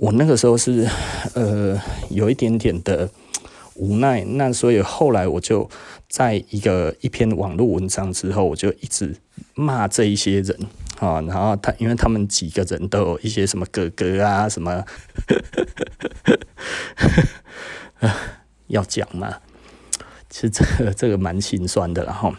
[0.00, 0.88] 我那个时候是
[1.34, 3.10] 呃有一点点的
[3.74, 5.68] 无奈，那所以后来我就
[6.08, 9.14] 在一个一篇网络文章之后，我就一直
[9.54, 10.58] 骂这一些人
[11.00, 14.82] 啊，然后他因为他们几个人都有一些什么哥哥啊什么，
[18.68, 19.36] 要讲嘛。
[20.30, 22.32] 其实这个这个蛮心酸的，然后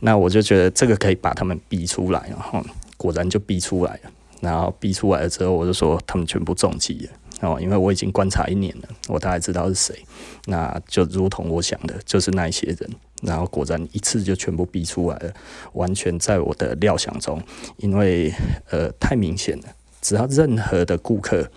[0.00, 2.64] 那我就觉得这个可以把他们逼出来，然后
[2.96, 4.10] 果然就逼出来了。
[4.42, 10.04] 然后逼出来了之后，我就说他们全部中计了哦，因为我已经观察一年了，我大概知道是谁。
[10.46, 12.90] 那就如同我想的，就是那一些人。
[13.22, 15.32] 然后果然一次就全部逼出来了，
[15.74, 17.40] 完全在我的料想中，
[17.76, 18.30] 因为
[18.70, 19.64] 呃太明显了，
[20.00, 21.48] 只要任何的顾客。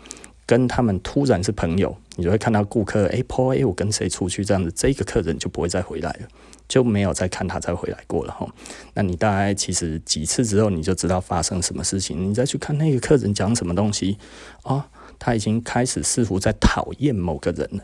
[0.47, 6.27] 跟他们突然是朋友，你就会看到顾客哎，po 哎，我跟谁出去这样子，这个客人就不会再回来了，
[6.67, 8.47] 就没有再看他再回来过了哈。
[8.93, 12.29] 那你大概其实几次之后，你就知道发生什么事情。
[12.29, 14.17] 你再去看那个客人讲什么东西
[14.63, 14.83] 哦，
[15.19, 17.83] 他已经开始似乎在讨厌某个人了，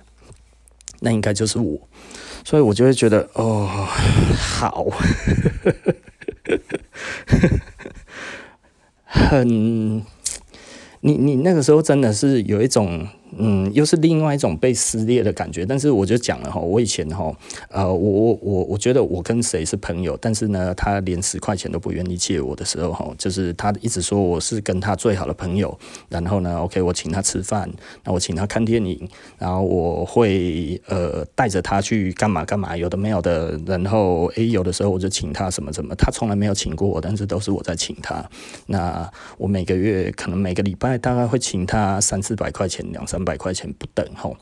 [1.00, 1.88] 那应该就是我，
[2.44, 3.66] 所以我就会觉得哦，
[4.38, 4.88] 好，
[9.06, 10.06] 很。
[11.04, 13.08] 你你那个时候真的是有一种。
[13.38, 15.66] 嗯，又是另外一种被撕裂的感觉。
[15.66, 17.34] 但是我就讲了哈，我以前哈，
[17.70, 25.78] 呃，我我我我觉得我跟谁是朋友，但是呢，他连十块钱都不愿意借我的时候哈，就是他一直说我是跟他最好的朋友。
[26.10, 27.72] 然后呢，OK，我请他吃饭，
[28.04, 33.58] 那我请他看电影，然后我会呃带着他去干嘛干嘛，有的没有的。
[33.66, 38.24] 然后诶，有的时候我就请他什么什么，他从来没有请过我，但是都是我在请他。
[38.66, 43.21] 那我每个月可能每个礼拜大概会请他三四百块钱，两三。
[43.22, 44.36] 三百块钱不等吼，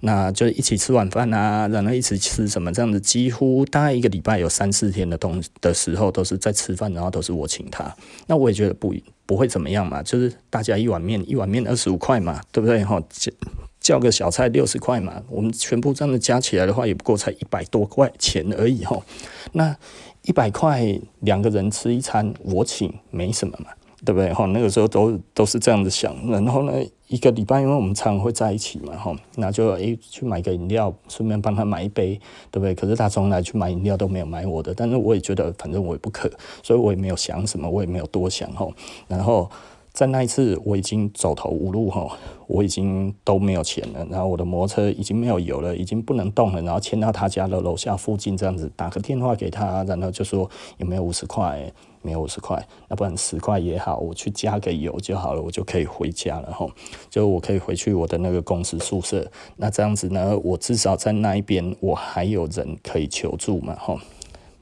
[0.00, 7.94] 那就一起吃晚饭啊，然后一起吃什么这样子，几乎大概一个礼拜有三四天的东的时候都是在吃饭，然后都是我请他，
[8.26, 8.92] 那我也觉得不
[9.24, 13.00] 不会怎么样嘛，就是大家一碗面，一碗面二十五块嘛，对不对吼？
[13.08, 13.30] 叫
[13.78, 19.04] 叫个小菜六十块嘛，我们全部这样子加起来的话，也不过才一百多块钱而已吼，
[19.52, 19.76] 那
[20.22, 23.70] 一百块两个人吃一餐，我请没什么嘛。
[24.04, 24.32] 对不对？
[24.32, 26.14] 哈，那个时候都都是这样子想。
[26.28, 26.72] 然后呢，
[27.08, 32.20] 一个礼拜，因为我们常会在一起嘛，哈，那就诶去买个饮料，顺便帮他买一杯，
[32.50, 32.74] 对不对？
[32.74, 36.30] 可是他从来去买饮料都没有买我的，但是我也觉得反正我也不渴，
[36.62, 38.68] 所以我也没有想什么，我也没有多想，哈。
[39.08, 39.50] 然后
[39.92, 42.06] 在那一次，我已经走投无路，哈，
[42.46, 51.72] 我已经都没有钱了，然后我的摩托车已经没有油了，已经不能动了，然后牵到他家的楼下附近这样子，打个电话给他，然后就说有没有五十块？
[52.04, 56.66] 没有五十块，要不然十块也好，我去加个油就好了，我就可以回家了哈。
[57.08, 63.96] 就我可以回去我的那个公司宿舍，那这样子呢，我至少在那一边我还有人可以求助嘛哈。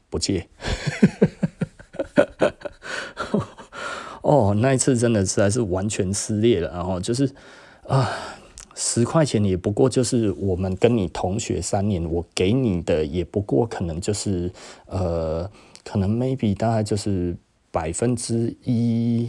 [0.08, 0.46] 不借，
[4.22, 7.34] 哦，那一次真的实在是完全撕裂了，然后就是
[7.88, 8.08] 啊，
[8.74, 14.52] 十块钱也不过就是我们跟你同学三年，我给你的也不过可能就是
[14.86, 15.50] 呃。
[15.84, 17.36] 可能 maybe 大概就是
[17.70, 19.28] 百分之一，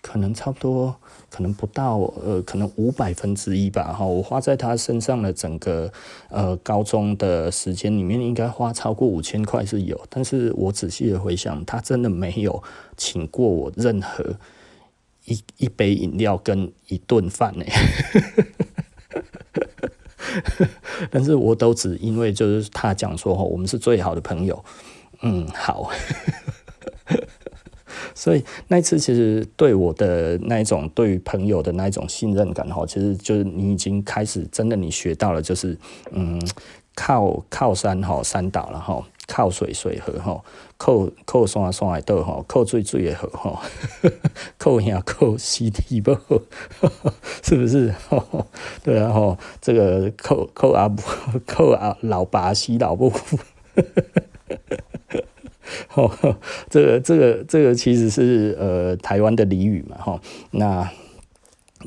[0.00, 0.94] 可能差不多，
[1.28, 3.92] 可能不到呃，可能五百分之一吧。
[3.92, 5.92] 哈，我花在他身上的整个
[6.28, 10.00] 呃高中的时间里面，应该花超过五千块是有。
[10.08, 12.62] 但是我仔细的回想，他真的没有
[12.96, 14.36] 请过我任何
[15.24, 17.64] 一一杯饮料跟一顿饭呢。
[21.10, 24.64] 但是我都只因为就是他讲说，我们是最好的朋友。
[25.22, 25.90] 嗯，好，
[28.14, 35.78] 所以那次其实对我的那一种对于朋友的那一种信任感哈，其实就是你已经开始真的你学到了，就是
[36.12, 36.40] 嗯，
[36.94, 40.42] 靠靠山哈山倒了哈，靠水水河哈，
[40.76, 43.62] 靠靠山山来倒哈，靠水水也好哈，
[44.58, 46.12] 靠呀靠西堤不，
[47.42, 47.94] 是不是？
[48.82, 51.02] 对啊哈，这个靠靠阿不
[51.46, 53.12] 靠阿老爸西老不。
[56.02, 56.36] 哦，
[56.68, 60.20] 这个这个这个其实是呃台湾的俚语嘛，哈，
[60.50, 60.90] 那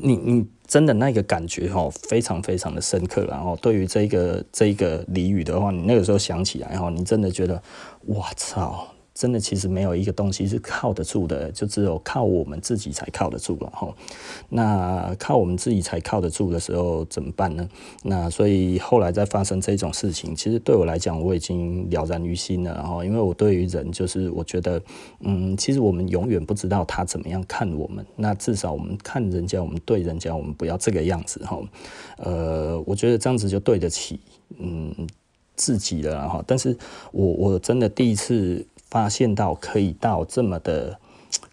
[0.02, 7.62] 你你真的那个感觉哈，非常非常的深刻，然后对于这个这个俚语的话，你那个时候想起来哈，你真的觉得，
[8.04, 8.88] 我操！
[9.20, 13.94] 真的，其实没有一个东西是靠得住的，就只有靠我们自己才靠得住了哈。
[14.48, 17.68] 那靠我们自己才靠得住的时候怎么办呢？
[18.02, 23.04] 那所以后来再发生这种事情，其实对我来讲我已经了然于心了哈。
[23.04, 24.80] 因为我对于人就是我觉得，
[25.20, 28.02] 嗯，其实我们永远不知道他怎么样看我们。
[28.16, 31.60] 那至少我们看人家，我们对人家，我们不要这个样子哈。
[32.16, 34.18] 呃，我觉得这样子就对得起
[34.56, 34.94] 嗯
[35.56, 36.42] 自己了哈。
[36.46, 36.74] 但是
[37.12, 38.66] 我我真的第一次。
[38.90, 40.98] 发现到可以到这么的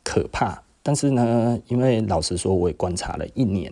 [0.04, 3.72] 可怕，但是呢，因为老实说，我也观察了一年，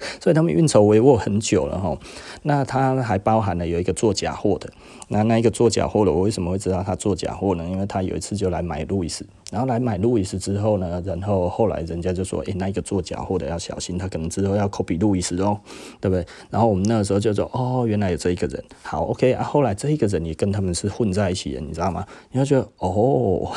[0.20, 1.98] 所以他们运筹帷幄很久了哈。
[2.42, 4.70] 那他还包含了有一个做假货的，
[5.08, 7.66] 那那一个做假货的，我为什么会知道他做假货呢？
[7.68, 15.60] 因为他有一次就来买路易斯，然后来买路易斯之后呢，然后后来人家就说，诶、那一个做假货的要小心，他可能之后要 copy 路易斯哦，
[16.00, 16.24] 对不对？
[16.48, 19.44] 然后我们那个时候就说，哦，原来有这一个人，好，OK 啊。
[19.44, 22.06] 后来这一个人也跟他们是混在一起的，你知道吗？
[22.30, 23.52] 然后觉得，哦，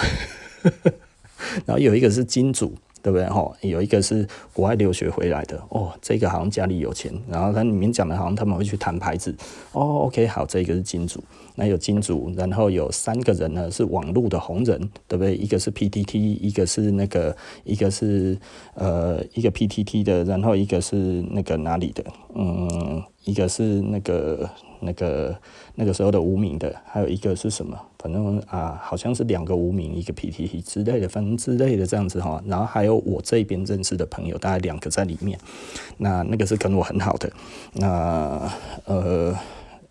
[1.66, 2.74] 然后有一个是金主。
[3.03, 3.27] 对不对？
[3.27, 9.35] 吼，有一个是国外留学回来的哦，这个好像家里有钱，然后他里面讲的好像他们会去谈牌子
[9.73, 10.05] 哦。
[10.05, 11.21] OK，好，这个是金主，
[11.55, 15.35] 那有金主，然后有三个人呢是网络的红人，对不对？
[15.35, 17.35] 一个是 PTT，一个是那个，
[17.65, 18.38] 一个是
[18.73, 20.95] 呃一个 PTT 的，然后一个是
[21.29, 22.03] 那个哪里的，
[22.33, 24.49] 嗯，一个是那个。
[24.85, 25.33] 那个
[25.75, 27.79] 那个时候的无名的，还有一个是什么？
[28.03, 32.44] 反正啊，好像是两个无名，一个 PTT 之类的，反正之类的这样子哈。
[32.45, 35.39] 然后还有我这边认识的朋友，大概两个在里面。
[36.00, 37.31] 那那个是跟我很好的。
[37.71, 38.51] 那
[38.83, 39.33] 呃，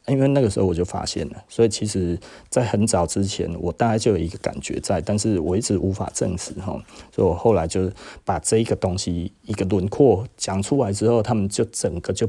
[0.09, 2.19] 因为那个时候我就发现了，所以其实
[2.51, 6.79] 在很早之前，我大概就有一个感觉在，但是我一直无法证实哈。
[7.11, 7.91] 所以我后来就
[8.27, 12.29] 把这一个东西一个轮廓讲出来之后，他们就整个就。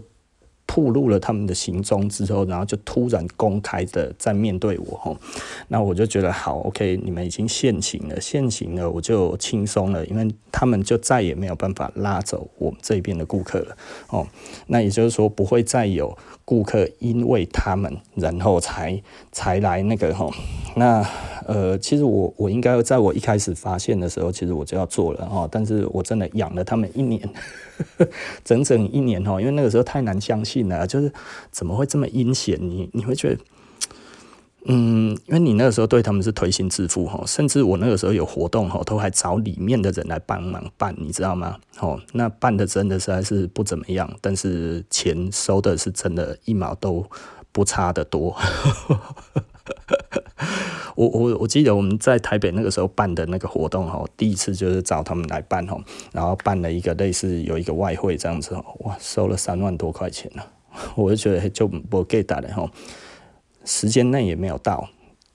[0.65, 5.17] 暴露了他们的行踪之后，然后就突然公开的在面对我吼，
[5.67, 13.77] 那我就觉得好，OK，你们已经现形了，现形了，我就轻松了，因为他们就再也没有办法拉走我们这边的顾客了
[14.09, 14.25] 哦。
[14.67, 19.01] 那也就是说，不会再有顾客因为他们然后才
[19.31, 20.31] 才来那个吼。
[20.75, 21.05] 那
[21.45, 27.21] 呃，其实我我应该在我一开始发现的时候，其实我就要做了哈，但是我真的养了他们一年。
[28.43, 31.11] 整整一年哦，因为那个时候太难相信了，就是
[31.51, 32.57] 怎么会这么阴险？
[32.61, 33.37] 你你会觉得，
[34.65, 41.57] 嗯，因为你那个时候对他们是推心置腹哈，甚至我那个时候有活动哈，都还找里面的人来帮忙办，你知道吗？
[41.79, 47.05] 哦，那办的真的实在是不怎么样，但是钱收的是真的一毛都
[47.51, 48.37] 不差的多。
[50.95, 55.77] 我我我记得我们在台北那个时候办的那个活动哈，第一次就是找他们来办哈，
[56.11, 60.43] 然后办了一个类似有一个外汇这样子，哇，收了三万多块钱呢，
[60.95, 62.69] 我就觉得就不给打了哈，
[63.65, 64.87] 时间内也没有到，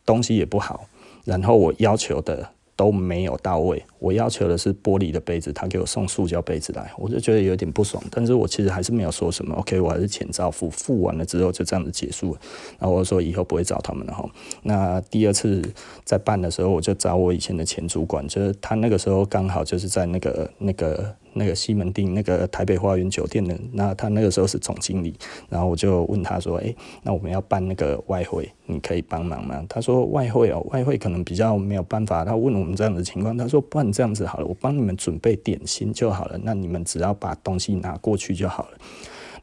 [0.04, 0.86] 东西也不好，
[1.24, 3.84] 然后我要求的都没有到位。
[3.98, 8.02] 我要求的是玻璃的杯子，他给我送塑胶杯子来，我就觉得有点不爽。
[8.10, 12.40] 但是我其实还是没有说什么，OK，我还是钱照付，付完了之后就这样子结束了。
[12.78, 14.24] 然后我说以后不会找他们了哈。
[14.62, 15.62] 那第二次
[16.04, 25.12] 在办的时候，我就找我以前的前主管，就是他那个时候刚好就是在那个那个那个西门町那个台北花园酒店的，那他那个时候是总经理。
[25.48, 36.38] 然后我就问他说：“诶，那我们要办那个外汇，你可以帮忙吗？”他说：“外汇哦，外汇可能比较没有办法。”他问我们这样的情况，他说：“不然。”这样子好了，我帮你们准备点心就好了。
[36.42, 38.78] 那你们只要把东西拿过去就好了。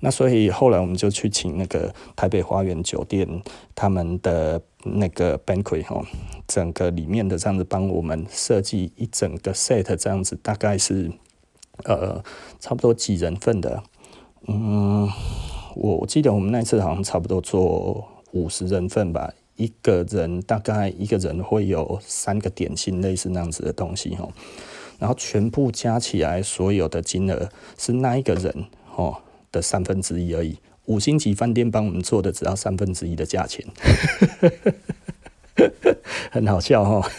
[0.02, 3.28] 那所以后来我们就去请那个台北花园酒店
[3.74, 6.06] 他们的那个 banquet 哈，
[6.48, 11.10] 整个里面的这样子帮我们设计一整个 set 这样子，大概是
[11.86, 12.22] 呃
[12.60, 13.82] 差不多几人份的。
[14.48, 15.10] 嗯，
[15.76, 19.34] 我记得我们那次好像差不多做五十人份吧。
[19.56, 24.32] 一个人大概一个人会有三个点心，类似那样子的东西哦，
[25.00, 28.66] 然后全部加起来所有的金额是那一个人
[28.96, 29.22] 哦
[29.52, 30.58] 的三分之一而已。
[30.86, 33.66] 五星级饭店帮我们做的只要三分之一的价钱。
[36.32, 37.10] 很好笑哈，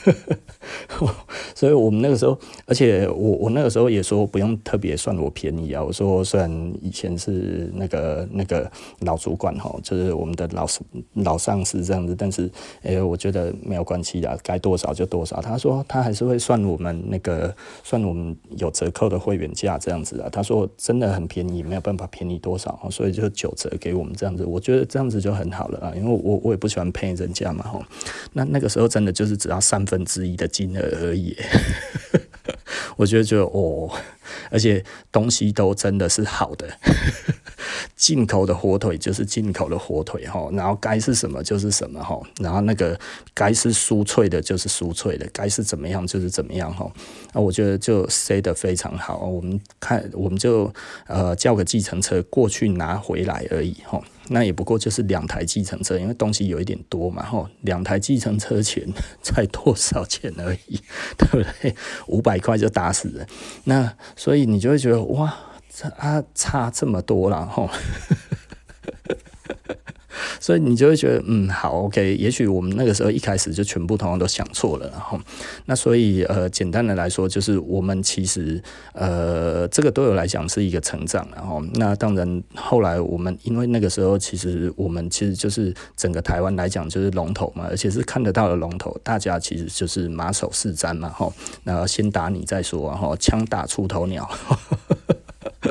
[1.54, 5.82] 所以我们那个时候，而且我我那个时候也说不用特别算我便宜啊。
[5.82, 6.50] 我说虽然
[6.82, 10.66] 以前是那个那个老主管哈，就是我们的老
[11.14, 12.44] 老上司这样子，但是
[12.82, 15.40] 哎、欸，我觉得没有关系的，该多少就多少。
[15.40, 20.28] 他说他还是会算我们那个算我们有折扣的会员价这样子啊。
[20.30, 24.44] 他说真的很便宜，没有办法便宜多少，所以就九折给我们这样子。
[24.44, 27.80] 我觉得这样子就很好了啊，因为我我也不喜欢骗人家嘛哈。
[28.36, 31.34] 那那个时候真的就是只要三分之一的金额而已，
[32.96, 33.90] 我觉得就哦，
[34.50, 36.68] 而且东西都真的是好的，
[37.94, 42.98] 进口的火腿就是进口的火腿哈，然后该是什么就是什么哈，然后那个
[43.34, 46.90] 该是酥脆的就是酥脆的，该是怎么样就是怎么样哈，
[47.32, 50.72] 那我觉得就塞得非常好，我们看我们就
[51.06, 54.00] 呃叫个计程车过去拿回来而已哈。
[54.28, 58.84] 那也不过就是两台计程车，因为东西有一点多嘛，吼，两台计程车钱
[59.22, 60.80] 才多少钱而已，
[61.16, 61.72] 对不对？
[62.08, 63.24] 五百块就打死人，
[63.64, 65.32] 那所以你就会觉得哇，
[65.98, 67.68] 啊差这么多了，吼。
[70.40, 75.18] 所以你就会觉得，嗯，好，OK，也许我们那个时候一开始就全部同样都想错了，然后，
[75.66, 91.30] 那所以呃，简单的来说，就是我们其实呃，这个对我来讲是一个成长，然后，那当然后来我们因为那个时候其实我们其实就是整个台湾来讲就是龙头嘛，而且是看得到的龙头，大家其实就是马首是瞻嘛，哈，
[91.64, 94.28] 那先打你再说，然后枪打出头鸟。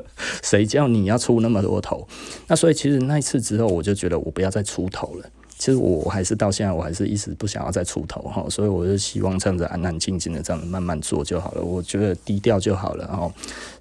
[0.44, 2.08] 谁叫你要出那么多头？
[2.48, 5.30] 那所以其实那一次之后，我就觉得我不要再出头了。
[5.58, 8.46] 其实我还是到现在，我还是一直不想要再出头哈。
[8.50, 11.64] 所以我就希望这样子安安静静的这样慢慢做就好了。
[11.64, 13.06] 我觉得低调就好了。
[13.08, 13.32] 然后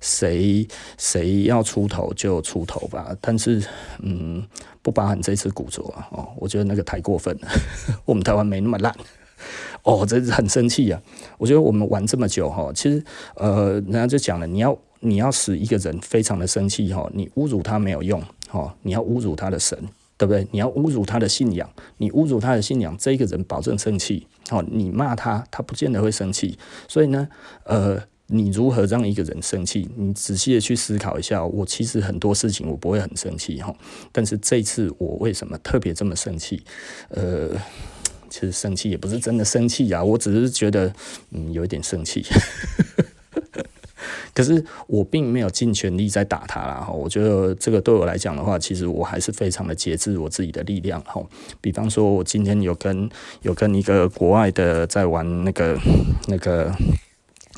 [0.01, 0.67] 谁
[0.97, 3.15] 谁要出头就出头吧。
[3.21, 3.61] 但是
[3.99, 4.41] 嗯，
[4.83, 5.83] 不包含这次古着。
[6.11, 7.49] 哦，我觉得那个太过分了。
[8.07, 8.95] 我们台湾没那么烂。
[9.83, 11.01] 哦，真是很生气呀。
[11.39, 13.03] 我觉得我们玩这么久哈，其实
[13.37, 14.77] 呃，人家就讲了，你要。
[15.07, 19.79] 你要使一个人非常的生气哈，你侮辱他没有用哈，你要侮辱他的神，
[20.17, 20.49] 对不对？
[20.51, 24.27] 你要侮辱他的信仰，你侮辱他的信仰，这个人保证生气。
[24.49, 26.57] 好，你骂他，他不见得会生气。
[26.89, 27.29] 所以呢，
[27.65, 29.87] 呃，你如何让一个人生气？
[29.95, 31.45] 你仔细的去思考一下。
[31.45, 33.77] 我其实很多事情我不会很生气哈，
[34.11, 36.65] 但是这次我为什么特别这么生气？
[37.11, 37.51] 呃，
[38.35, 40.93] 其实生气也不是真的生气呀，我只是觉得
[41.31, 42.27] 嗯有一点生气。
[44.35, 51.25] 可是我并没有尽全力在打他啦哈，我觉得这个对我来讲的话，其实我还是非常的节制我自己的力量哈。
[51.61, 53.09] 比方说，我今天有跟
[53.43, 55.79] 有跟一个国外的在玩那个
[56.27, 56.75] 那个。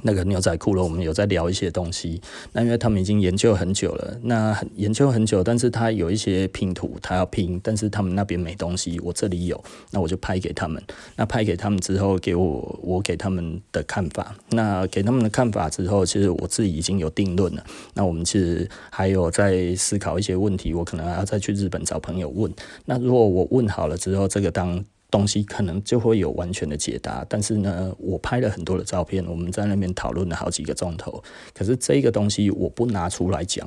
[0.03, 2.21] 那个牛仔裤了，我们有在聊一些东西。
[2.53, 10.83] 那因为他们已经研究很久了，那研究很久，但是他有一些拼图，他要拼，但是他们那边没东西，我这里有，那我就拍给他们。
[11.17, 14.37] 那拍给他们之后，给我我给他们的看法。
[14.51, 17.65] 那给他们的看法之后，其实我自己已经有定论了。
[17.95, 22.53] 那我们其实还有在思考一些问题，我可能还要再去日本找朋友问。
[22.85, 24.85] 那如果我问好了之后，这个当。
[25.17, 31.23] 东西可能就会有完全的解答，但是呢，我拍了很多的照片，我们在那边讨论了好几个钟头。
[31.55, 33.67] 可是这个东西我不拿出来讲，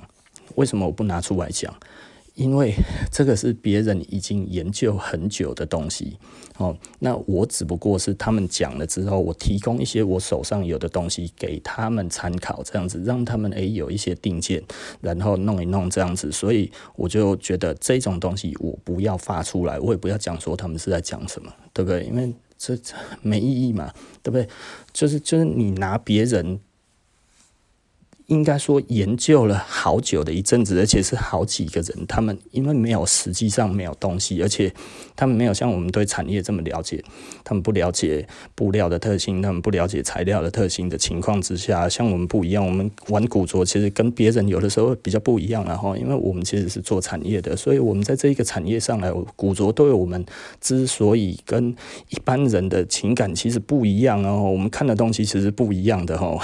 [0.54, 1.74] 为什么我不拿出来讲？
[2.40, 2.74] 因为
[3.12, 6.18] 这个是别人已经研究很久的东西，
[6.58, 14.64] 哦，那我只不过是他们讲了之后，我提供一些我手上有的东西给他们参考，这样子让他们诶有一些定见，
[15.02, 22.06] 然后弄一弄这样子，所以我就觉得这种东西我不要发出来，我也不要讲说他们是在讲什么，对不对？
[22.06, 22.78] 因为这
[23.22, 23.94] 没意义嘛，
[24.24, 24.48] 对不对？
[24.94, 26.62] 就是就是你拿别人。
[28.30, 32.06] 应该说研究了好久的一阵子，而且是好几个人。
[32.08, 34.72] 他们因为没有实际上没有东西，而且
[35.16, 37.04] 他们没有像我们对产业这么了解，
[37.44, 42.66] 他们不了解布料的特性，他们不了解材料的特性的情况之下，像我们不一样。
[42.66, 50.24] 我们玩古着其实跟别人有的时候比较不一样，然后因为我们其实是做产业的，所以我们在这一个产业上来，古着对我们
[50.62, 51.76] 之所以跟
[52.10, 56.40] 一般人的情感其实不一样哦，我们看的东西其实不一样的哦。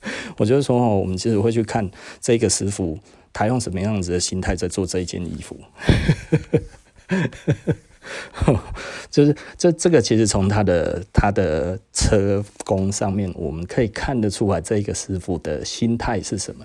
[0.38, 1.90] 我就是说，我们其实会去看
[2.20, 2.98] 这个师傅，
[3.32, 5.58] 他用什么样子的心态在做这一件衣服。
[9.10, 16.64] 就是这这个其实从他的他的车工上面，我们可以看得出来这个师傅的心态是什么。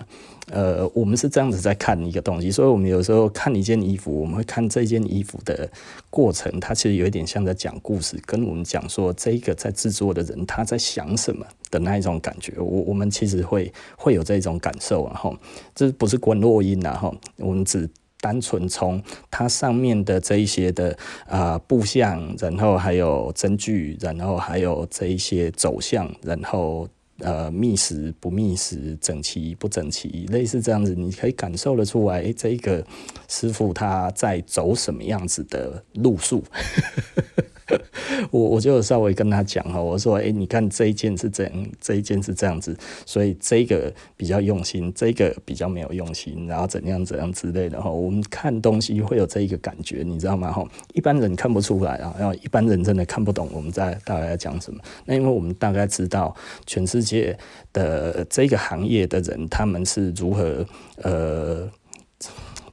[0.52, 5.66] 呃，我们是这样子在看一个东西，所以我们有时候看一件衣服，我们会看这件衣服的
[6.10, 12.52] 过程，它其实有一点像在讲故事，跟我们讲说这个在制作的人他在想什么的那一种感觉。
[12.58, 15.34] 我我们其实会会有这种感受，然后
[15.74, 17.88] 这不是观落阴然后我们只。
[18.24, 26.88] 单纯从它上面的这一些的啊、呃、布项，然后还有针距，然后还有这一些走向，然后
[27.18, 32.82] 呃密实不密实，整齐不整齐，类似这样子，你可以感受得出来，诶，这一个
[33.28, 36.42] 师傅他在走什么样子的路数。
[38.30, 47.90] 我我就稍微跟他讲哈，我说，诶，你看这一件是这样，这一件是这样子，所以这个比较用心，这个比较没有用心，然后怎样怎样之类的哈。
[47.90, 50.52] 我们看东西会有这一个感觉，你知道吗？
[50.52, 54.80] 哈，一般人看不出来啊，然后一般人真的看不懂我们在大概在讲什么。
[55.06, 56.34] 那因为我们大概知道
[56.66, 57.36] 全世界
[57.72, 60.66] 的这个行业的人，他们是如何
[61.02, 61.70] 呃。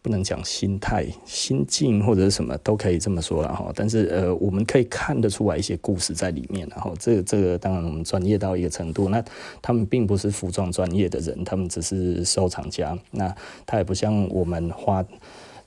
[0.01, 9.23] 不能讲心态、心境或者是什么都可以这么说了哈，但是呃，我们可以看得出来一些故事在里面，然后这个这个当然我们专业到一个程度，那
[9.61, 13.33] 他们并不是服装专业的人，他们只是收藏家，那
[13.65, 15.03] 他也不像我们花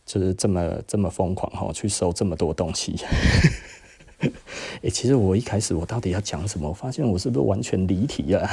[0.05, 2.97] 就是这么这么疯狂哈，去收这么多东西。
[4.19, 4.31] 哎、
[4.83, 6.69] 欸，其实我一开始我到底要讲什么？
[6.69, 8.51] 我发现我是不是完全离题了？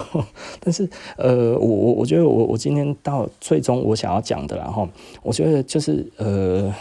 [0.60, 4.88] 但是呃，我我我觉得我我今天到最终我想要讲的，然后
[5.22, 6.72] 我觉得就是呃，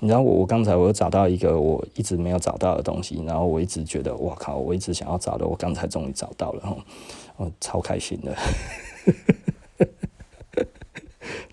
[0.00, 6.76] 你知道我我刚才我又找到一个我一直没有找到的东西，然后我一直觉得我靠，我一直想要找的，我刚才终于找到了
[7.36, 8.34] 哦，超开心的。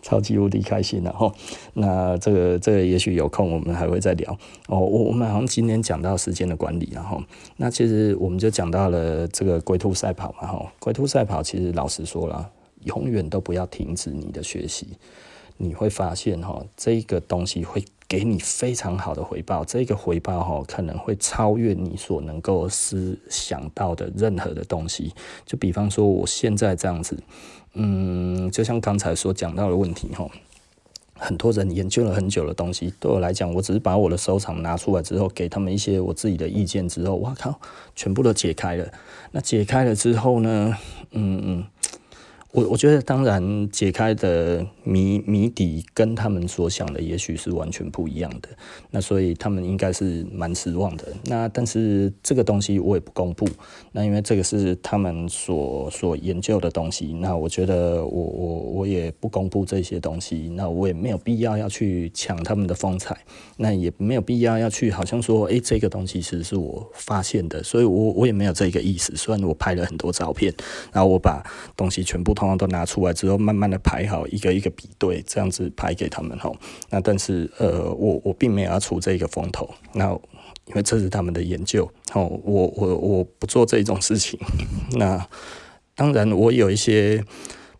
[0.04, 1.34] 超级无敌开心，然后
[1.74, 4.32] 那这个这个也许有空我们还会再聊
[4.68, 4.78] 哦。
[4.78, 7.24] 我我们好像今天讲到时间的管理，然后
[7.56, 12.52] 那其实我们就讲到了这个龟兔赛跑嘛，哈，龟兔赛跑其实老实说了，
[12.84, 14.90] 永远都不要停止你的学习，
[15.56, 25.14] 你会发现哈，这个东西会给你非常好的回报，这个回报哈可能会超越你所能够思想到的任何的东西。
[25.46, 27.18] 就比方说我现在这样子。
[27.74, 30.30] 嗯，就像刚才所讲到的问题哈，
[31.16, 37.60] 很多人研究了很久的东西，对我来讲，我只是把我的收藏拿出来之后，给他们一些我自己的意见之后，哇靠，
[37.96, 38.88] 全部都解开了。
[39.32, 40.78] 那解开了之后呢，
[41.12, 41.64] 嗯嗯。
[42.54, 48.50] 我我觉得，当然解开的谜谜底跟他们所想的也许是完全不一样的，
[48.92, 51.08] 那所以他们应该是蛮失望的。
[51.26, 53.48] 那但是这个东西我也不公布，
[53.92, 63.18] 那因为这个是他们所所研究的东西，那我觉得我我我也不公布这些东西，那我也没有必要要去抢他们的风采，
[63.58, 69.16] 那也没有必要要去好像说，诶，这个东西其实是我发现的，所以我我也没有这个意思。
[69.16, 70.54] 虽然我拍了很多照片，
[70.92, 71.44] 然后我把
[71.76, 76.56] 东西全部都拿出来之后，慢慢的排好，一个一个比对，这样子排给他们吼。
[76.90, 80.12] 那但是呃，我我并没有要出这个风头，那
[80.66, 84.40] 因为这是他们的研究哦，我我我不做这种事情。
[84.92, 85.28] 那
[85.96, 87.24] 当然，我有一些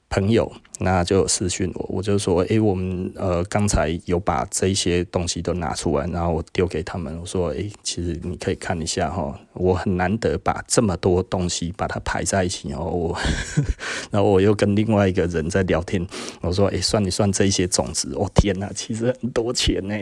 [0.10, 0.52] 朋友。
[0.84, 13.18] 那就私讯我，我就说，诶、我们呃刚才有把这些东西都拿出来，然后我丢给他们，我说，诶、其实你可以看一下哈，我很难得把这么多东西把它排在一起哦，我，
[14.12, 16.06] 然后我又跟另外一个人在聊天，
[16.42, 19.96] 我说，诶、算一算这些种子，哦天呐，其实很多钱呢，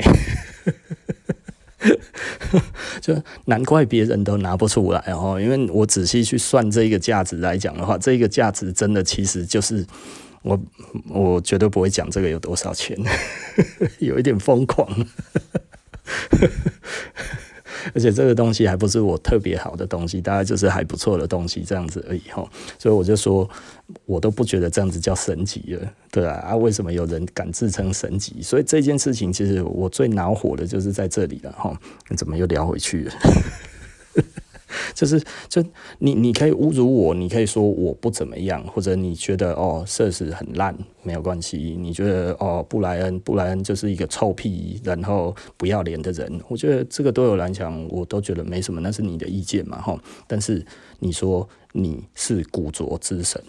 [3.01, 9.85] 就难怪别人都拿不出来哦，因为我仔细去算这个价值来讲的话，这个价值真的其实就是。
[10.43, 10.59] 我
[11.09, 12.97] 我绝对不会讲这个有多少钱，
[13.99, 14.87] 有一点疯狂，
[17.93, 22.47] 而且这个东西还不是我特别好的东西，大概就是还不错的东西这样子而已哈。
[22.77, 23.49] 所以我就说，
[24.05, 28.41] 我都不觉得这样子叫神级了，对啊，啊，为什么有人敢自称神级？
[28.41, 31.79] 所以这件事情其实我最恼火的就是在这里了哈。
[32.17, 33.13] 怎么又聊回去了？
[34.93, 35.63] 就是，就
[35.99, 41.75] 你你可以侮辱我，你可以说我不怎么样，或者你觉得哦，设施很烂，没有关系。
[41.79, 46.41] 你觉得哦，布莱恩，布莱恩就是一个臭屁，然后不要脸的人。
[46.47, 49.97] 我觉得这个对我来讲，我都觉得没什么，那是你的意见嘛，哈。
[50.27, 50.65] 但是
[50.99, 53.41] 你说你是古着之神，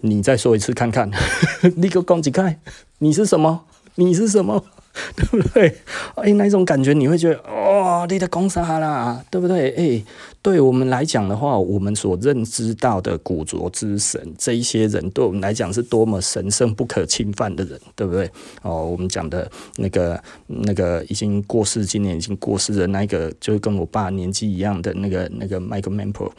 [0.00, 1.10] 你再说一次看看，
[1.76, 2.58] 你给我讲几开，
[2.98, 3.64] 你是什么？
[3.96, 4.64] 你是什么？
[5.16, 5.76] 对不对？
[6.14, 9.70] 哎，那种感觉你会觉得，哇，你的公啥啦，对不对？
[9.76, 10.04] 哎，
[10.40, 18.30] 对我们来讲的话，我们所认知到的古着之神，这一些人对我们来讲是多么神圣不可侵犯的人，对不对？
[18.62, 26.30] 哦，我们讲的那个那个已经过世，今年已经过世的那个，就跟我爸年纪一样的那个那个 Michael Mempo。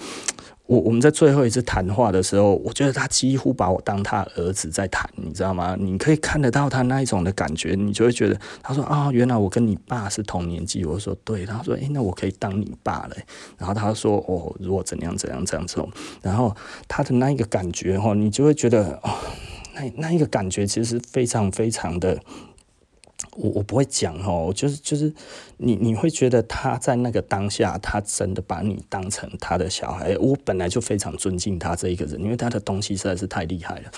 [0.67, 5.75] 我我们在最后一次谈话的时候，我觉得他几乎把我当他儿子在谈，你知道吗？
[5.79, 10.83] 你可以看得到他那一种的感觉，你就会觉得他说啊，原来我跟你爸是同年纪。
[10.83, 13.15] 我说对，他说诶，那我可以当你爸了。
[13.57, 15.77] 然后他说哦，如果怎样怎样这样子，
[16.21, 16.55] 然后
[16.87, 19.11] 他的那一个感觉哈，你就会觉得哦，
[19.75, 22.19] 那那一个感觉其实非常非常的。
[23.35, 25.13] 我我不会讲哦，就是就是
[25.57, 30.17] 你你会觉得他在那个当下，他真的把你当成他的小孩。
[30.17, 33.91] 我本来就非常尊敬他这一个人，因为他的东西实在是太厉害了。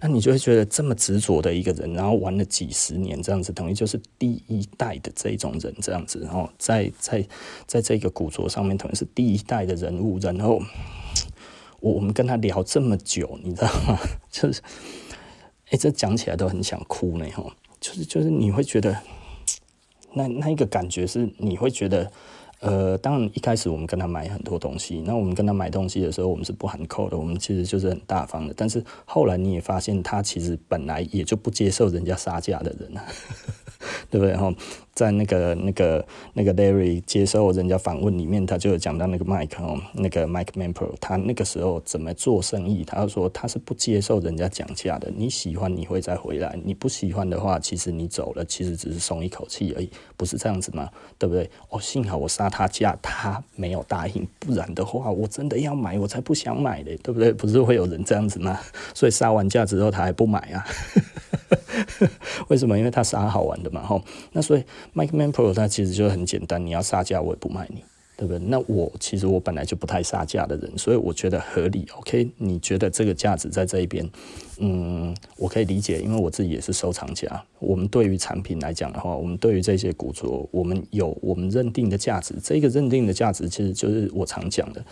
[0.00, 7.26] 那你就会觉得这么执着的一个人，然后玩了几十年这样子，等于就是第一代的这种人这样子，然后在在
[7.66, 10.18] 在这个古着上面，等于是第一代的人物。
[10.20, 10.62] 然后
[11.80, 13.98] 我我们跟他聊这么久，你知道吗？
[14.32, 14.62] 就是
[15.70, 17.52] 哎，这讲起来都很想哭呢，吼。
[17.80, 18.96] 就是就是你会觉得，
[20.12, 22.10] 那那一个感觉是你会觉得，
[22.60, 28.54] 呃，当然一开始我们跟他买很多东西，那我们跟他买东西的时候，我们是不含扣的，我们其实就是很大方的。
[28.56, 33.04] 但是后来你也发现，他其实本来也就不接受人家杀价的人啊，
[34.10, 34.36] 对不对？
[34.36, 34.52] 哈，
[34.98, 42.82] 在那个那个那个 Larry 接受人家访问里面，他就有讲到那个 Mike 哦，那个 Mike Mampro，他那个时候怎么做生意？
[42.82, 50.90] 他说他是不接受人家讲价的，你喜欢你会再回来，你不喜欢的话，其实你走了，其实只是松一口气而已，不是这样子吗？
[51.16, 51.48] 对不对？
[51.68, 57.32] 哦，幸好我杀他价，他没有答应，不然的话，我真的要买，我才不想买嘞，对不对？
[57.32, 58.58] 不是会有人这样子吗？
[58.92, 60.66] 所以杀完价之后，他还不买啊。
[62.48, 62.76] 为什么？
[62.78, 64.02] 因为他杀好玩的嘛，吼。
[64.32, 67.82] 那所以 Mike Man Pro 它其实就很简单，你要杀价我也不卖你，
[68.16, 68.38] 对不对？
[68.38, 71.86] 那我其实我本来就不太杀价的人，所以我觉得合理。
[71.96, 74.08] OK，你觉得这个价值在这一边，
[74.58, 77.42] 嗯，我可以理解，因为我自己也是收藏家。
[77.58, 82.34] 我们对于产品来讲的话，我们对于这些古着，我们有我们认定的价值。
[82.42, 84.84] 这个认定的价值，其实就是我常讲的。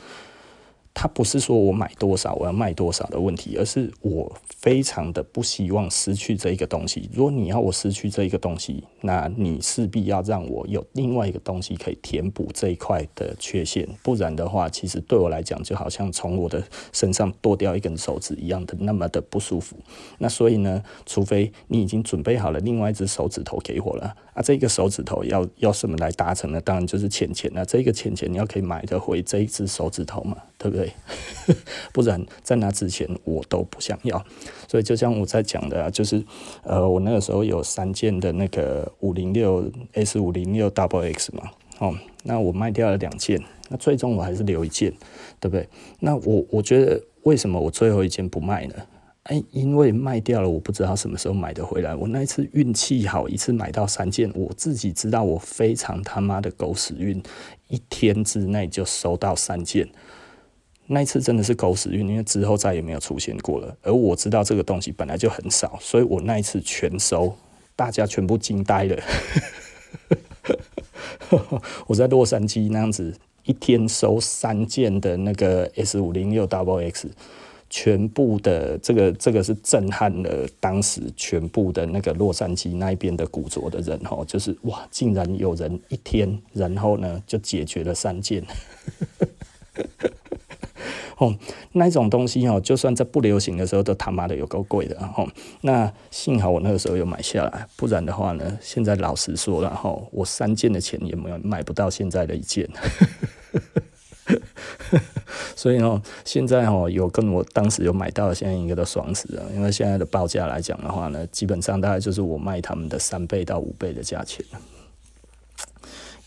[0.98, 7.10] 它不是说我买多少我要卖多少的问题，而是我非常的不希望失去这一个东西。
[7.12, 19.76] 如果你要我失去这一个东西，那你势必要让我有另外一个东西可以填补这一块的缺陷，不然的话，其实对我来讲就好像从我的身上剁掉一根手指一样的那么的不舒服。
[20.16, 26.60] 那所以呢，除非你已经准备好了另外一只手指头给我了啊，这个手指头要要什么来达成呢？
[26.62, 27.50] 当然就是钱钱。
[27.52, 30.85] 那这个钱钱你要可以买得回这一只手指头嘛，对不对？
[31.92, 34.24] 不然在那之前我都不想要，
[34.68, 36.24] 所以就像我在讲的，就是
[36.62, 41.94] 呃，我那个时候有三件的那个五零六 S 五零六 Double X 嘛，哦，
[42.24, 44.92] 那我卖掉了两件，那最终我还是留一件，
[45.40, 45.68] 对不对？
[46.00, 48.74] 那我我觉得为什么我最后一件不卖呢？
[49.28, 51.96] 哎，因为卖掉了，我不知道什么时候买得回来。
[51.96, 57.20] 我那一次运气好，一次买到三件，我自己知道我非常他妈的狗屎运，
[57.66, 59.88] 一天之内就收到三件。
[60.88, 63.76] 那一次真的是狗屎运，因为之后再也没有出现过了。
[63.82, 67.36] 而我知道这个东西本来就很少，所以我那一次全收，
[67.74, 69.02] 大家全部惊呆了。
[71.88, 73.12] 我在洛杉矶那样子
[73.44, 77.10] 一天收三件的那个 S 五零六 Double X，
[77.68, 88.44] 全部的这个这个是震撼了当时全部的那个洛杉矶那边的古着的人哈，就是哇，竟然有人一天，然后呢就解决了三件。
[91.18, 91.34] 哦，
[91.72, 94.96] 那种东西哦，就算在不流行的时候，都他妈的有够贵的。
[95.16, 95.26] 哦，
[95.62, 102.68] 那幸好我那个时候有买下来，不然的话呢，现在老实说了，哈，我三件的钱也没有买不到现在的一件。
[105.54, 114.44] 所以哦，现在哦，有跟我当时有买到，现在应该都爽死了，因为现在的报价来讲的话呢，基本上大概就是我卖他们的三倍到五倍的价钱。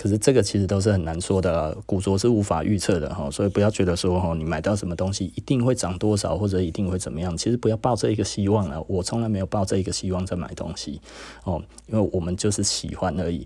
[0.01, 11.01] 可是这个其实都是很难说的，古着是无法预测的哈，所以不要觉得说哈，你买到什么东西一定会涨多少，或者一定会怎么样，其实不要抱这一个希望了，我从来没有抱这一个希望在买东西
[11.43, 13.45] 哦，因为我们就是喜欢而已。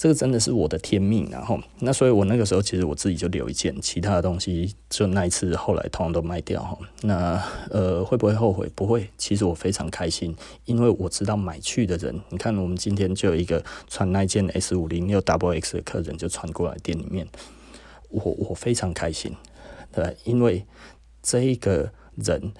[0.00, 6.78] 这个真的是我的天命，然后那所以，我那个时候其实我自己就留一件，其他的东西就那一次后来通通都卖掉哈。
[7.02, 8.66] 那呃会不会后悔？
[8.74, 10.34] 不会，其实我非常开心，
[10.64, 17.28] 因为我知道买去的人，你看我们今天就有一个穿那件 S 五零六 Double X 的客人就穿过来店里面，
[18.08, 19.36] 我我非常开心，
[19.92, 20.64] 对，因为
[21.20, 22.54] 这一个人。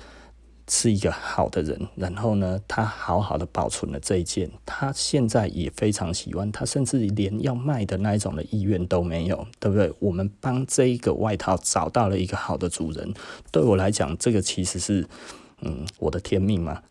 [0.72, 9.92] 是一个好的人，然后呢，他好好的保存了这一件，他现在也非常喜欢，他甚至连要卖的那一种的意愿都没有，对不对？
[9.98, 13.12] 我们帮这一个外套找到了一个好的主人，
[13.50, 15.04] 对我来讲，这个其实是，
[15.62, 16.80] 嗯，我的天命嘛。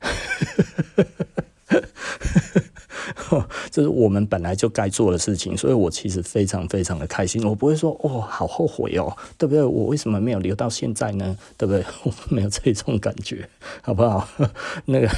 [3.72, 7.44] 这是我们本来就该做的事情，所以我其实非常非常的开心。
[7.46, 9.64] 我不会说哦，好后悔哦，对不对？
[9.64, 11.38] 我为什么没有留到现在呢？
[11.58, 11.84] 对不对？
[12.04, 13.48] 我没有这种感觉，
[13.82, 14.28] 好不好？
[14.86, 15.10] 那个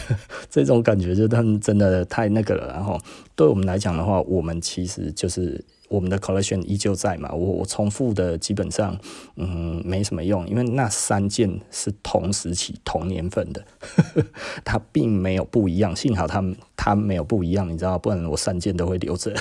[0.50, 2.68] 这种感觉就他们真的太那个了。
[2.68, 3.00] 然后
[3.36, 5.64] 对我们来讲的话，我们其实就是。
[5.92, 8.98] 我们的 collection 依旧在嘛，我我重复的基本上，
[9.36, 13.62] 嗯，没什么用，因为那三件是同时期同年份的，
[14.64, 16.42] 它并没有不一样，幸好它
[16.78, 19.36] 它没有不一样，你知道，不然我三件都会留着。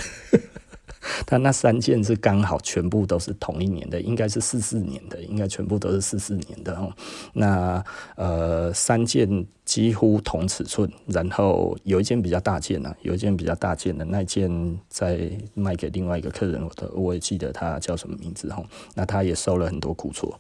[1.27, 6.93] 他那三件是刚好全部都是同一年的，应该是四四年的，应该全部都是四四年的哦。
[7.33, 7.83] 那
[8.17, 18.53] 呃，三件几乎同尺寸，然后有一件比较大件呢，有一件比较大件的那件再卖给另外一个客人，我都我也记得他叫什么名字。
[18.95, 20.39] 那他也收了很多古着，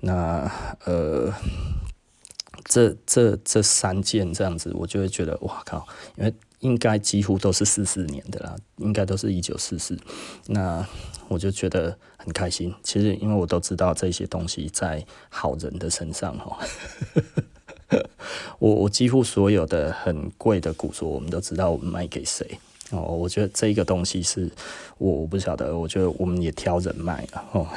[0.00, 0.50] 那
[0.84, 1.32] 呃，
[2.64, 6.34] 这这这三件这样子，我就会觉得哇靠，因为。
[6.62, 9.96] 应该几乎都是四四年的啦，应该都是一九四四。
[10.46, 10.84] 那
[11.28, 12.74] 我就觉得很开心。
[12.82, 16.58] 其实因为我都知道这些东西在好人的身上哈。
[18.58, 22.58] 我我几乎所有的很贵的古着，我们都知道我们卖给谁
[22.90, 24.50] 哦，我觉得这个东西是
[24.98, 27.68] 我我不晓得，我觉得我们也挑人脉了哦。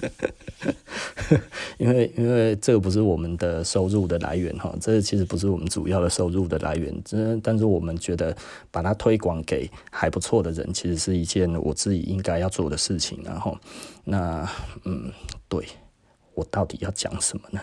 [1.78, 6.94] 因为因为这个不是我们的收入的来源哈，这其实不是我们主要的收入的来源。
[7.04, 8.36] 这但是我们觉得
[8.70, 13.20] 把它推广给还不错的人，其实是一件我自己应该要做的事情。
[13.24, 13.56] 然后，
[14.04, 14.48] 那
[14.84, 15.12] 嗯，
[15.48, 15.66] 对，
[16.34, 17.60] 我到底要讲什么呢？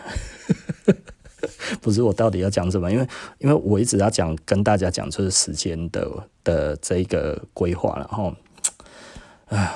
[1.80, 2.90] 不是我到底要讲什么？
[2.90, 6.10] 因为因为我一直要讲跟大家讲就是时间的
[6.42, 8.34] 的这一个规划，然后。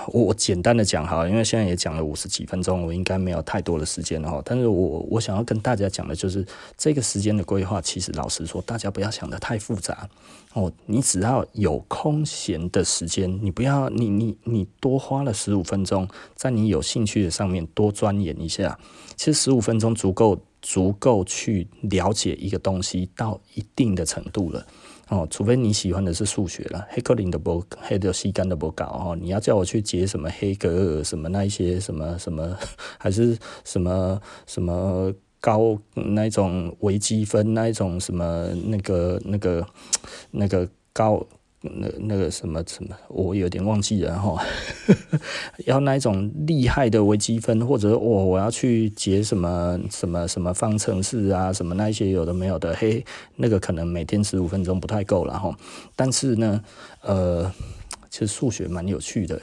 [0.09, 4.43] 我我简单的讲哈，因为现在也讲了五十几分钟，我应该没有太多的时间了哈。
[4.45, 6.45] 但是我我想要跟大家讲的就是
[6.77, 10.09] 这个时间的规划，其实老实说，大家不要想得太复杂
[10.55, 10.73] 哦。
[10.87, 18.79] 你只要有空闲的时间，你不要你你你多花了十五分钟，在你有兴趣的上面多钻研一下，
[19.17, 24.67] 其实十五分钟足够足够去了解一个东西到一定的程度了。
[25.09, 29.17] 哦，除非你喜欢的是数学啦，黑克林的不黑的西干的不搞哦。
[29.19, 32.57] 你要叫我去解什么黑格尔什么那一些什么什么，
[32.99, 39.67] 还是什么什么高那一种微积分那一种什么那个那个
[40.31, 41.27] 那个高。
[41.61, 44.41] 那那个什么什么，我有点忘记了哈。
[45.67, 53.05] 要那一种厉害的微积分，或者我我要去解什么什么什么方程式啊，什么那些有的没有的，嘿，
[53.37, 55.53] 那个可能每天十五分钟不太够了哈。
[55.97, 56.63] 但是呢，
[57.03, 57.53] 呃，
[58.09, 59.41] 其实数学蛮有趣的。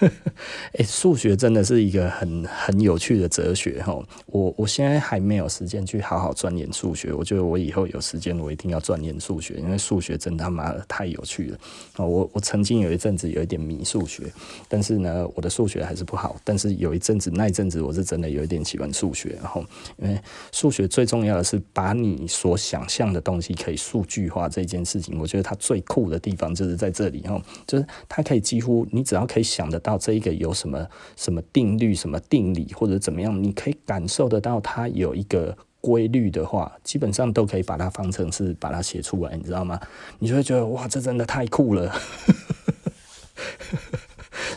[0.78, 3.96] 哎，数学真的是一个很很有趣的哲学哈。
[4.26, 11.58] 我我现在还没有时间去好好钻研数学，我觉得我以后有时间我一定要钻研数学，因为数学真他妈的太有趣了。
[11.96, 14.24] 我我曾经有一阵子有一点迷数学，
[14.68, 16.36] 但是呢，我的数学还是不好。
[16.44, 19.64] 但是有一阵子那一阵子我是真的有一点喜欢数学，然后
[19.96, 20.20] 因为
[20.52, 39.78] 数学最重要的是把你所想象的东西可以数据化这件事情，我觉得它最酷的地方就是在这里哈，就是它可以几乎你只要可以想得到这一个有什么什么定律、什么定理或者怎么样，你可以感受得到它有一个规律的话，基本上都可以把它方程式把它写出来，你知道吗？
[40.18, 41.94] 你就会觉得哇，这真的太酷了。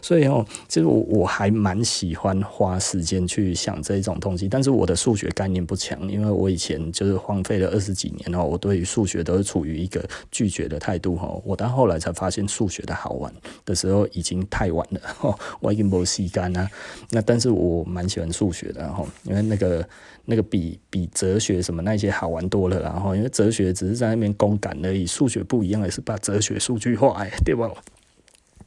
[0.01, 11.29] 所以哦，其实我我还蛮喜欢花时间去想这一种东西，但是我的数学概念不强，因为我以前就是荒废了二十几年哦，我对于数学都是处于一个拒绝的态度哈。
[11.43, 13.33] 我到后来才发现数学的好玩
[13.65, 16.69] 的时候已经太晚了哈，我已经没时间啊。
[17.11, 19.87] 那但是我蛮喜欢数学的哈，因为那个
[20.25, 27.69] 那个比比哲学什么那些好玩多了，然后因为哲学只是在那边公感而已，数学不一样，也是把哲学数据化，哎，对吧？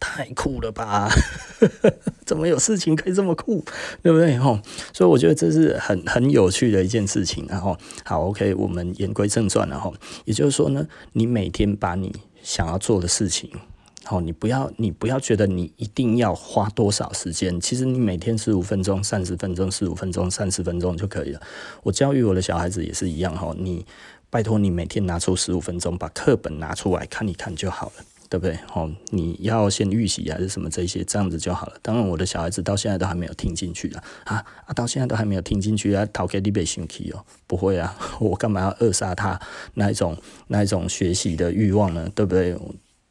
[0.04, 1.08] 太酷了吧！
[2.26, 3.64] 怎么有事情可以这么酷，
[4.02, 4.36] 对不对？
[4.36, 4.58] 吼，
[4.92, 7.46] 所以我觉得这是很很有趣的一件事情。
[7.48, 9.68] 然后，好，OK，我们言归正传。
[9.68, 12.12] 然后，也就是说呢，你每天把你
[12.42, 13.48] 想要做的事情，
[14.04, 17.60] 好，你不要你不要觉得你一定要花多少时间。
[17.60, 21.40] 其实你每天十五分钟、三十分钟、十五分钟、三十分钟就可以了。
[21.84, 23.36] 我教育我的小孩子也是一样。
[23.36, 23.86] 哈，你
[24.28, 28.04] 拜托你每天拿出十五分钟，把课本拿出来看一看就好了。
[28.32, 28.58] 对不对？
[28.72, 31.76] 哦，你要先预习还是什么这些，这样子就好了。
[31.82, 34.72] 当然，我的小孩子到现在都还没有听进去啊啊啊！
[34.72, 37.22] 到现在都还没有听进去啊，逃给你被生气哦？
[37.46, 39.38] 不会啊，我干嘛要扼杀他
[39.74, 40.16] 那一种
[40.46, 42.08] 那一种学习的欲望呢？
[42.14, 42.56] 对不对？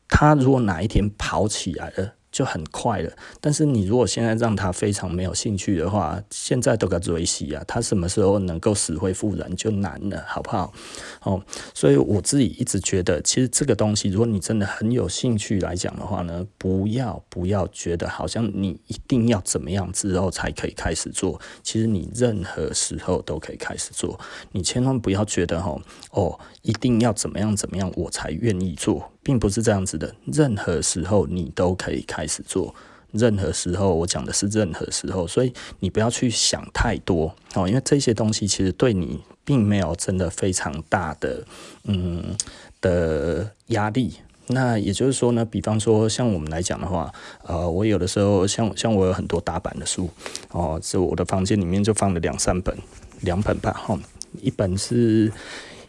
[0.08, 10.74] 他如果哪一天跑起来了，就很快了，但是你如果现在让他非常没有兴趣的话，现在都该追息啊，他什么时候能够死灰复燃就难了，好不好？
[11.24, 24.18] 哦，所以我自己一直觉得，其实这个东西，如果你真的很有兴趣来讲的话呢，不要不要觉得好像你一定要怎么样之后才可以开始做，其实你任何时候都可以开始做，
[24.54, 25.78] 你千万不要觉得哈
[26.12, 29.12] 哦，一定要怎么样怎么样我才愿意做。
[29.24, 32.74] 并不是这样子的，任何时候你都可以开开始做。
[33.12, 41.44] 任何时候，我讲的是任何时候，所以你不要去想太多哦，因为这些东西其实对你并没有真的非常大的
[41.84, 42.34] 嗯
[42.80, 44.14] 的压力。
[44.48, 47.12] 那也就是说呢，比方说像我们来讲的话，
[47.44, 50.10] 呃，我有的时候像像我有很多打版的书
[50.52, 52.78] 哦，是我的房间里面就放了两三本，
[53.22, 54.00] 两本吧，哈，
[54.40, 55.30] 一本是。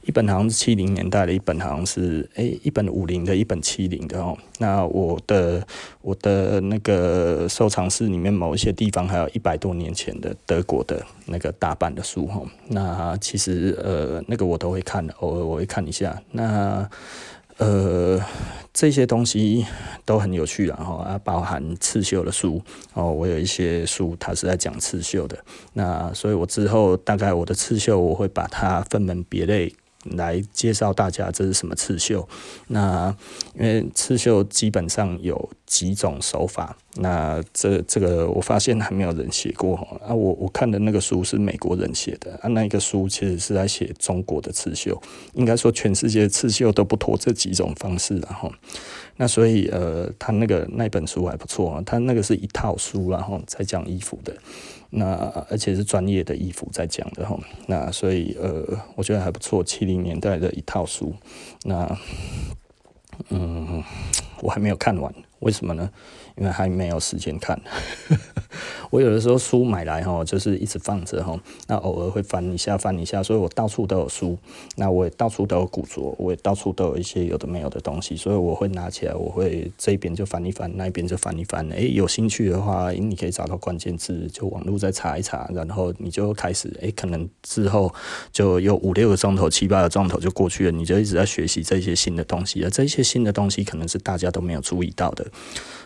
[0.03, 4.37] 一本好像是七零年代的，一本好像是诶、一本五零的，一本七零的哦。
[4.59, 5.65] 那我的
[6.01, 12.43] 我的那个收藏室里面某一些地方还有一百多年前的德国的那个大版的书哈。
[12.69, 16.21] 那其实呃那个我都会看的，偶尔我会看一下。
[16.33, 16.89] 那
[17.59, 18.21] 呃
[18.73, 19.65] 这些东西
[20.05, 22.61] 都很有趣，然后啊包含刺绣的书
[22.95, 25.39] 哦，我有一些书它是在讲刺绣的。
[25.75, 29.73] 那所以我之后大概我的刺绣我会把它分门别类。
[30.05, 32.29] 来介绍大家这是什么刺绣。
[32.69, 33.15] 那
[33.55, 40.15] 因为刺绣基本上有几种手法，那这这个我发现还没有人写过哈啊。
[40.15, 45.01] 我我看的那个书是美国人写的啊，那一个书其实是在写中国的刺绣。
[45.35, 48.53] 应该说全世界刺绣都不脱这几种方式，然后
[49.17, 54.35] 那所以呃，他那个那本书还不错啊，他那个是一套书，然后在讲衣服的。
[54.95, 55.15] 那
[55.49, 58.63] 而且是专业的衣服在讲的哈，那所以呃，
[58.95, 61.15] 我觉得还不错，七零年代的一套书。
[61.65, 61.99] 那
[63.31, 63.83] 嗯，
[64.43, 65.91] 我还没有看完，为什么呢？
[66.37, 67.61] 因为还没有时间看。
[68.91, 74.37] 我有的时候书买来哈，就是一直放着哈，那偶尔会翻一下翻一下，所以我到处都有书，
[74.77, 81.67] 那我也到处都有古着，我也到处都有一些有的没有的东西，所以我会拿起来，我会这边就翻一翻，那边就翻一翻。
[81.71, 87.91] 诶、有兴趣的话，你可以找到关键字，就网络再查一查，然后你就开始，诶、可能之后
[88.31, 95.27] 就有五六个钟头、七八个钟头就过去了，你就一直在学习这些新的东西，而这些新的东西可能是大家都没有注意到的。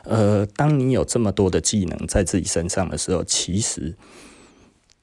[0.02, 3.96] 呃，当你有这么多的技能在自己身上的时候，其实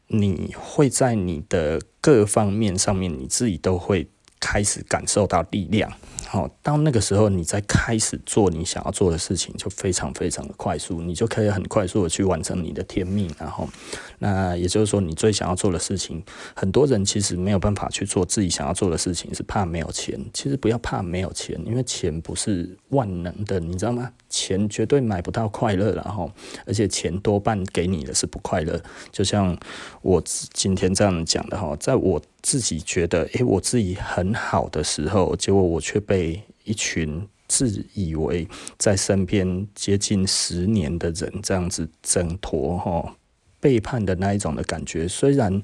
[0.08, 5.92] 你会在你的各方面上面，你自己都会开始感受到力量。
[6.34, 13.30] 好，到那个时候，你再开始做你想要做的事情，就非常非常的快速，你就可以很快速的去完成你的天命。
[13.38, 13.70] 然后，
[14.18, 16.24] 那也就是说，你最想要做的事情，
[16.56, 20.20] 很多人其实没有办法去做自己想要做的事情，是怕没有钱。
[20.34, 24.12] 其实不要怕没有钱，因为钱不是万能的，你知道吗？
[24.28, 26.32] 钱绝对买不到快乐，然后，
[26.66, 28.82] 而且钱多半给你的是不快乐。
[29.12, 29.56] 就像
[30.02, 30.20] 我
[30.52, 36.23] 今天这样讲的哈，在我自己觉得，诶，我自己很好的时候，结果我却被
[36.64, 43.16] 一群自以为在身边接近十年的人这样子挣脱哈，
[43.60, 45.08] 背叛的那一种的感觉。
[45.08, 45.62] 虽然，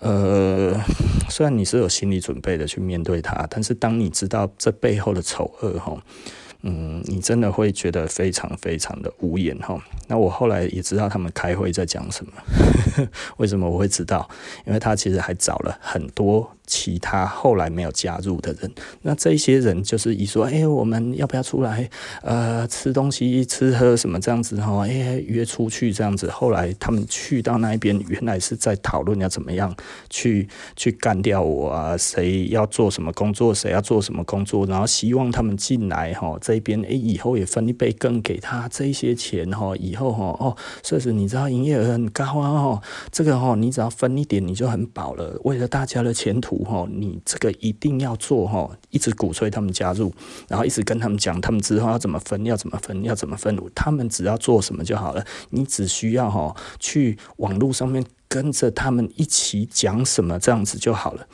[0.00, 0.80] 呃，
[1.28, 6.00] 虽然你是有心理准备的去面对他，但是当你知道这背后的丑恶吼。
[6.62, 9.76] 嗯，你真的会觉得非常非常的无言哈。
[10.08, 12.32] 那我后来也知道他们开会在讲什么。
[13.38, 14.28] 为什么我会知道？
[14.66, 16.50] 因为他其实还找了很多。
[16.64, 18.72] 其他后来没有加入的人，
[19.02, 21.90] 那这些人就是一说，哎、我们要不要出来？
[22.22, 24.86] 呃，吃东西、吃喝什么这样子哈？
[24.86, 26.30] 哎、约出去这样子。
[26.30, 29.74] 后来他们去到那边，原来是在讨论要怎么样
[30.08, 31.96] 去去干掉我啊？
[31.96, 33.52] 谁要做什么工作？
[33.52, 34.64] 谁要做什么工作？
[34.64, 39.74] 然后希望他们进来哈，这边哎、欸，以后也分一杯羹给他这一些钱哈。
[39.76, 45.40] 以后哈哦，甚至你知道营业额很高啊哦，这个哈你只要分一点你就很饱了。
[45.44, 46.86] 为了大家的前途哈。
[46.94, 50.12] 你这个一定要做哈，一直鼓吹他们加入，
[50.46, 55.24] 然后一直跟他们讲，他们之后要怎么分，要怎么分，要怎么分，他们只要做什么就好了。
[55.50, 61.26] 你只需要哈去网络上面跟着他们一起讲什么，这样子就好了。